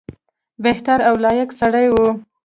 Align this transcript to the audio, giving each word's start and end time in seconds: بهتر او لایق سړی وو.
بهتر 0.63 0.99
او 1.09 1.15
لایق 1.25 1.49
سړی 1.59 1.87
وو. 1.93 2.07